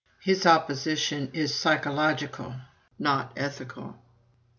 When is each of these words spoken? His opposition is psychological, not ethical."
His 0.23 0.47
opposition 0.47 1.29
is 1.31 1.53
psychological, 1.53 2.55
not 2.97 3.31
ethical." 3.37 3.97